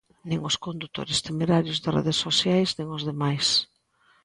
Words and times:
Nin 0.29 0.39
os 0.49 0.55
condutores 0.65 1.19
temerarios 1.27 1.81
de 1.83 1.89
redes 1.97 2.17
sociais 2.25 2.69
nin 2.77 2.87
os 2.97 3.03
demais. 3.09 3.47